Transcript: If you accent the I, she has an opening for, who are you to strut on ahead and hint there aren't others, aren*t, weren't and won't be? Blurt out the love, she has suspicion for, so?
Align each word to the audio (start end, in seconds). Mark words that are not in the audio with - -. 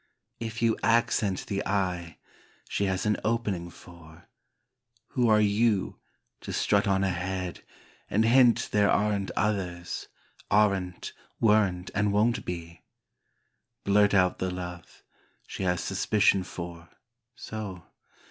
If 0.39 0.63
you 0.63 0.79
accent 0.81 1.45
the 1.45 1.63
I, 1.63 2.17
she 2.67 2.85
has 2.85 3.05
an 3.05 3.17
opening 3.23 3.69
for, 3.69 4.27
who 5.09 5.29
are 5.29 5.39
you 5.39 5.99
to 6.39 6.51
strut 6.51 6.87
on 6.87 7.03
ahead 7.03 7.63
and 8.09 8.25
hint 8.25 8.69
there 8.71 8.89
aren't 8.89 9.29
others, 9.37 10.07
aren*t, 10.49 11.11
weren't 11.39 11.91
and 11.93 12.11
won't 12.11 12.43
be? 12.45 12.81
Blurt 13.83 14.15
out 14.15 14.39
the 14.39 14.49
love, 14.49 15.03
she 15.45 15.61
has 15.61 15.81
suspicion 15.81 16.43
for, 16.43 16.89
so? 17.35 17.83